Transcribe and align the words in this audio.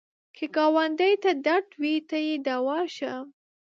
که 0.35 0.45
ګاونډي 0.55 1.13
ته 1.23 1.31
درد 1.45 1.69
وي، 1.81 1.95
ته 2.09 2.17
یې 2.27 2.35
دوا 2.47 2.79
شه 2.95 3.13